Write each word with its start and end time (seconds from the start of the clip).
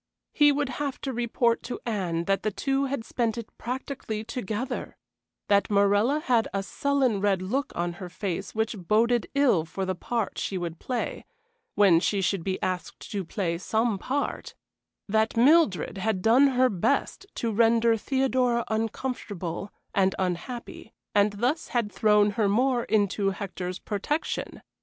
He 0.33 0.51
would 0.51 0.69
have 0.81 0.99
to 1.01 1.13
report 1.13 1.61
to 1.61 1.79
Anne 1.85 2.23
that 2.23 2.41
the 2.41 2.49
two 2.49 2.85
had 2.85 3.05
spent 3.05 3.37
it 3.37 3.55
practically 3.59 4.23
together; 4.23 4.97
that 5.47 5.69
Morella 5.69 6.21
had 6.21 6.47
a 6.55 6.63
sullen 6.63 7.21
red 7.21 7.43
look 7.43 7.71
on 7.75 7.93
her 8.01 8.09
face 8.09 8.55
which 8.55 8.75
boded 8.79 9.27
ill 9.35 9.63
for 9.63 9.85
the 9.85 9.93
part 9.93 10.39
she 10.39 10.57
would 10.57 10.79
play, 10.79 11.23
when 11.75 11.99
she 11.99 12.19
should 12.19 12.43
be 12.43 12.59
asked 12.63 13.11
to 13.11 13.23
play 13.23 13.59
some 13.59 13.99
part; 13.99 14.55
that 15.07 15.37
Mildred 15.37 15.99
had 15.99 16.23
done 16.23 16.47
her 16.47 16.67
best 16.67 17.27
to 17.35 17.51
render 17.51 17.95
Theodora 17.95 18.63
uncomfortable 18.69 19.71
and 19.93 20.15
unhappy, 20.17 20.93
and 21.13 21.33
thus 21.33 21.67
had 21.67 21.91
thrown 21.91 22.31
her 22.31 22.49
more 22.49 22.85
into 22.85 23.29
Hector's 23.29 23.77
protection. 23.77 24.63